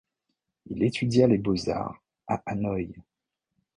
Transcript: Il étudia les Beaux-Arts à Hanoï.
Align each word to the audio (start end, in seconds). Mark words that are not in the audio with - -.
Il 0.65 0.81
étudia 0.81 1.27
les 1.27 1.37
Beaux-Arts 1.37 2.01
à 2.27 2.41
Hanoï. 2.47 2.91